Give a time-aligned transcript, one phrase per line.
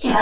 [0.00, 0.14] People,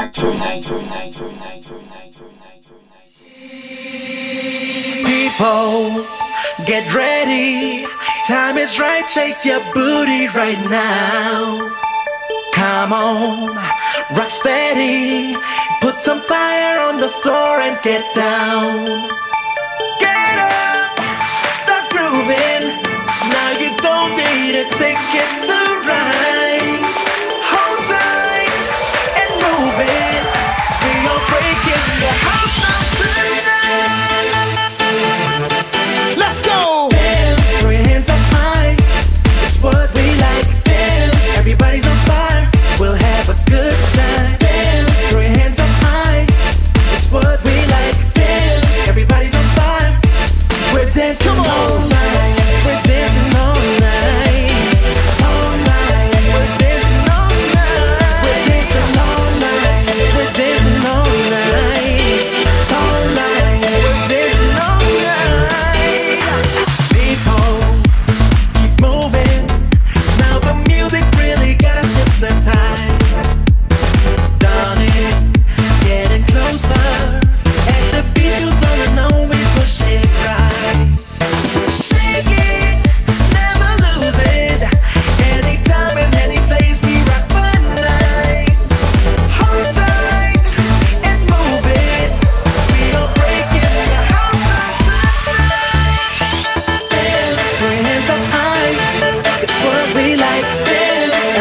[6.65, 7.87] get ready.
[8.27, 11.77] Time is right, shake your booty right now.
[12.55, 13.55] Come on,
[14.17, 15.37] rock steady.
[15.83, 18.87] Put some fire on the floor and get down.
[20.01, 20.99] Get up,
[21.53, 22.81] start grooving.
[23.29, 26.36] Now you don't need a ticket to ride.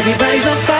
[0.08, 0.75] Everybody's on fire.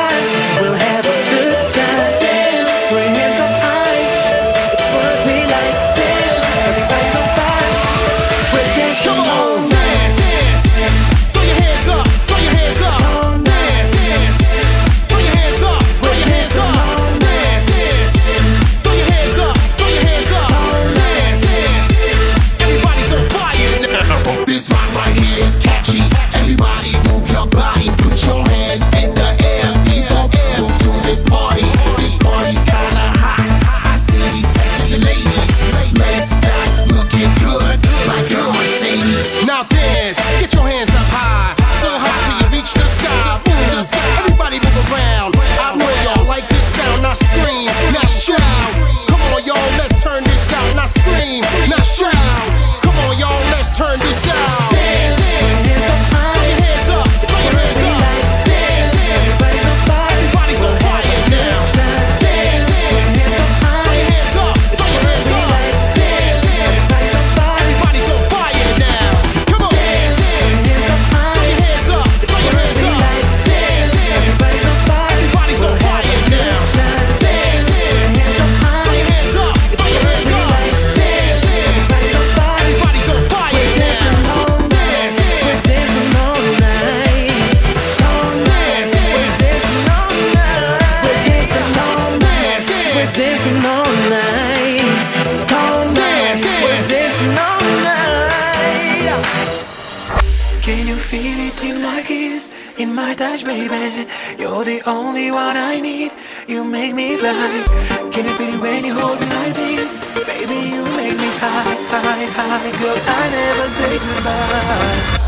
[100.66, 104.10] Can you feel it in my kiss, in my touch, baby?
[104.36, 106.10] You're the only one I need.
[106.48, 108.10] You make me fly.
[108.10, 109.94] Can you feel it when you hold me like this,
[110.26, 110.58] baby?
[110.74, 112.82] You make me high, high, high.
[112.82, 115.26] Girl, I never say goodbye.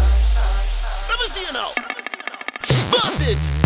[1.09, 1.71] Let me see you now.
[2.91, 3.58] Buzz it.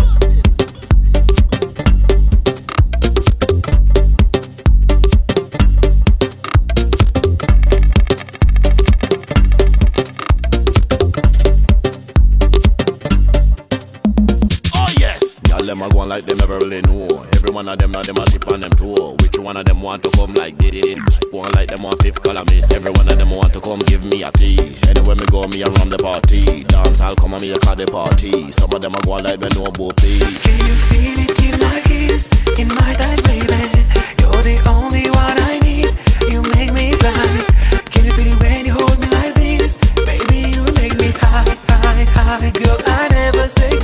[16.12, 17.24] like them ever really know.
[17.36, 19.16] Every one of them now them a tip on them toe.
[19.22, 20.98] Which one of them want to come like did it?
[21.32, 22.70] One like them on fifth columnist.
[22.70, 24.58] Every one of them want to come give me a tea.
[24.88, 26.64] Anywhere me go, me around the party.
[26.64, 28.52] Dance, I'll come and me a call the party.
[28.52, 29.96] Some of them a go like they no both.
[29.96, 33.62] Can you feel it in my kiss, in my thighs, baby?
[34.20, 35.92] You're the only one I need.
[36.30, 37.24] You make me fly.
[37.88, 40.52] Can you feel it when you hold me like this, baby?
[40.56, 42.50] You make me high, high, high.
[42.50, 43.81] Girl, I never say.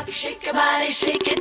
[0.00, 1.39] Up, shake your body, shake it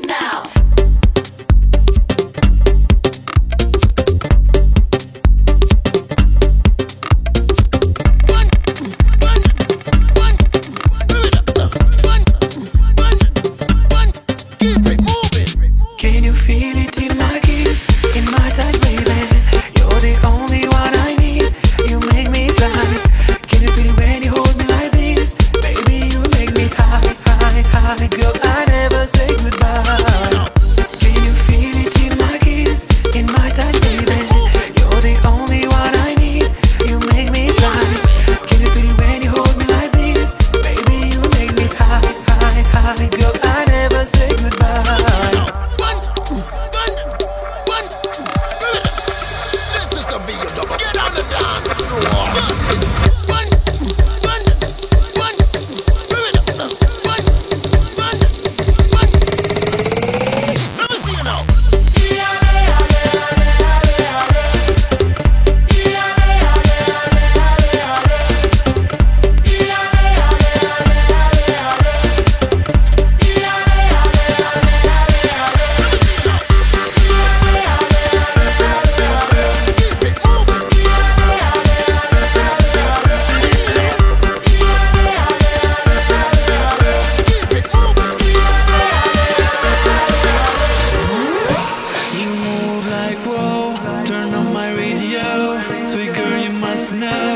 [95.89, 97.31] sweet girl, you must know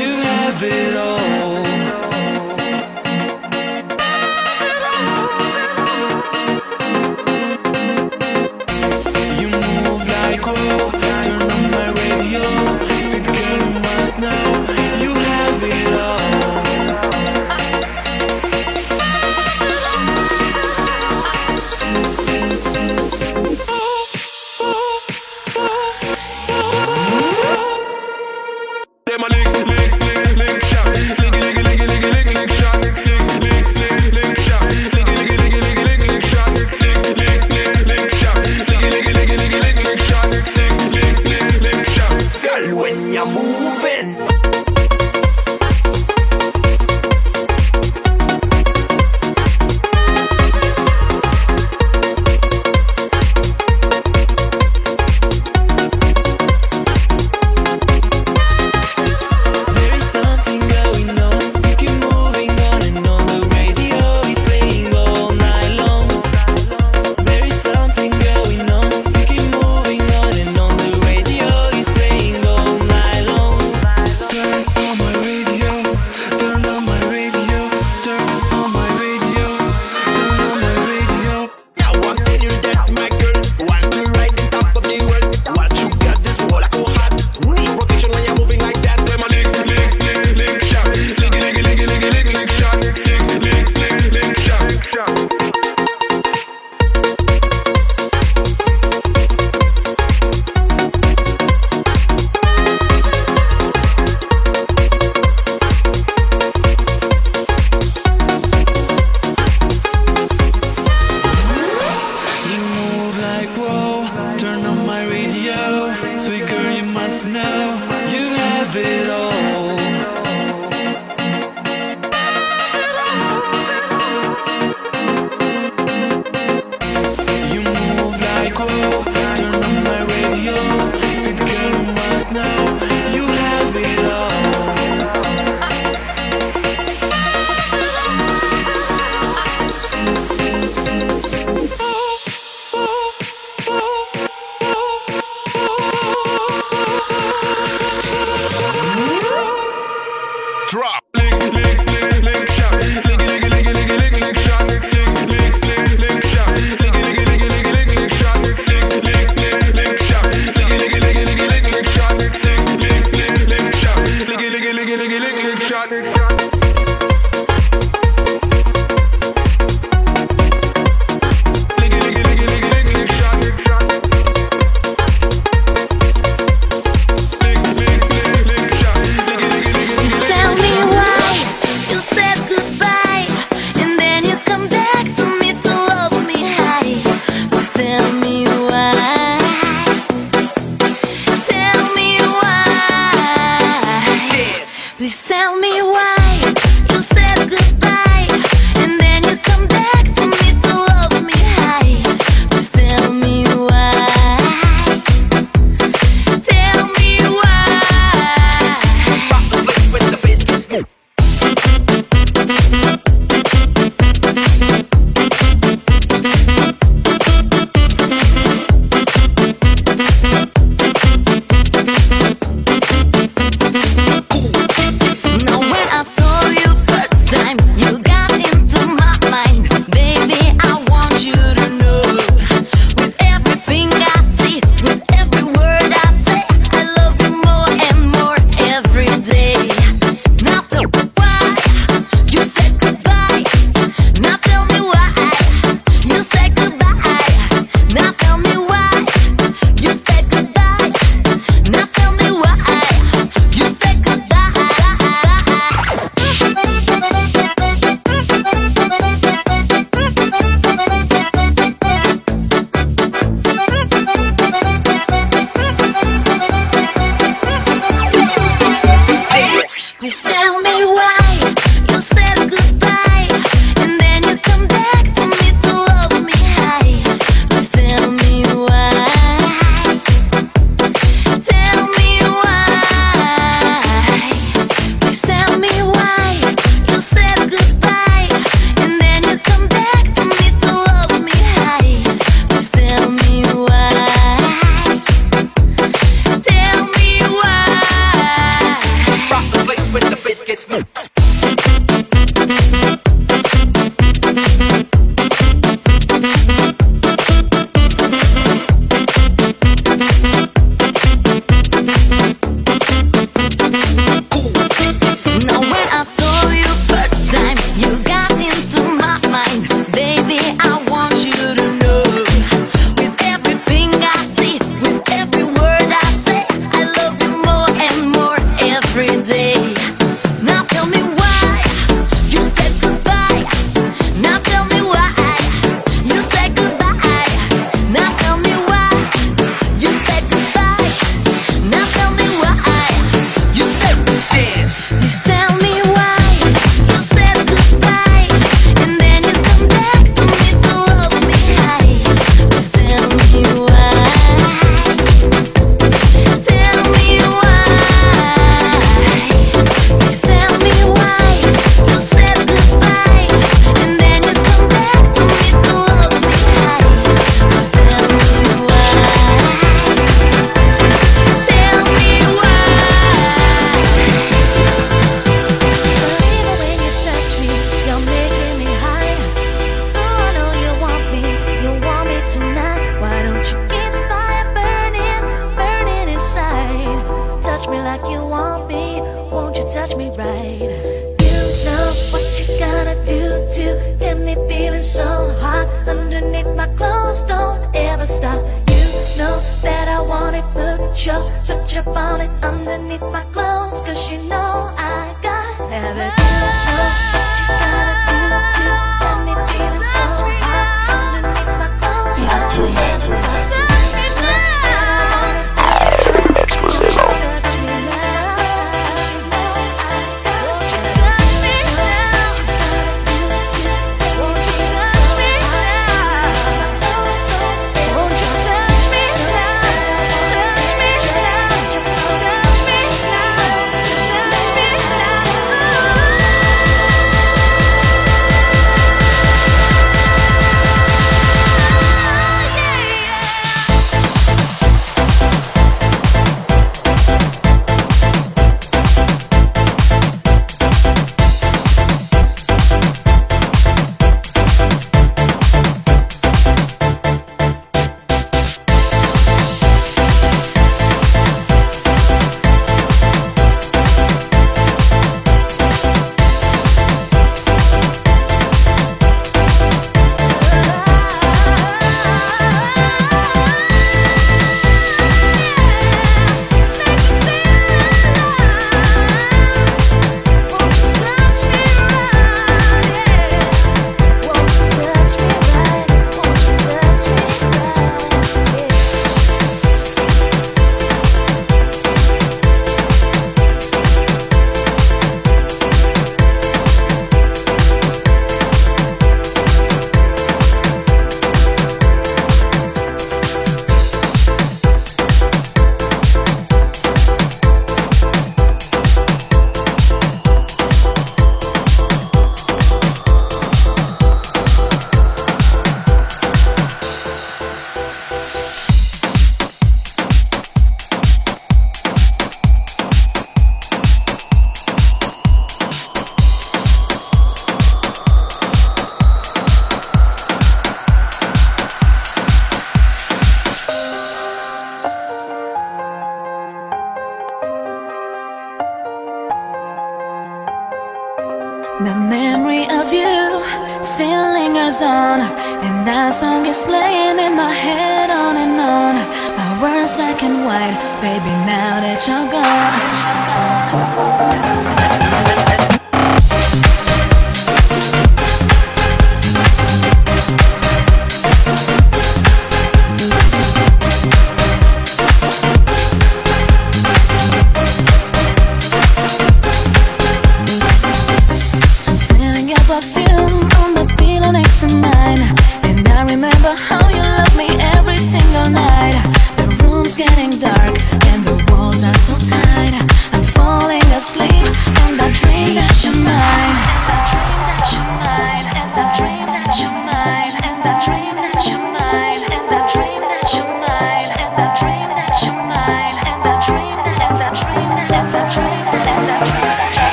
[0.00, 1.27] you have it all.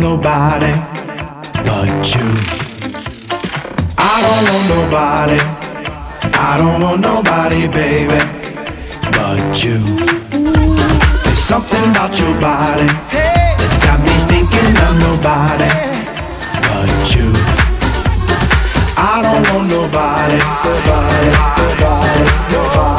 [0.00, 0.72] nobody
[1.68, 2.28] but you.
[3.98, 5.38] I don't want nobody.
[6.32, 8.18] I don't want nobody, baby,
[9.12, 9.78] but you.
[11.22, 15.68] There's something about your body that's got me thinking of nobody
[16.64, 17.28] but you.
[18.96, 21.28] I don't want nobody, nobody,
[21.60, 22.89] nobody, nobody.